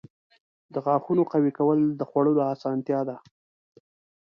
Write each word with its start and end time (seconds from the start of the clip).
•د 0.73 0.75
غاښونو 0.85 1.23
قوي 1.31 1.51
کول 1.59 1.79
د 1.99 2.01
خوړلو 2.09 2.41
اسانتیا 2.53 2.99
ده. 3.09 3.15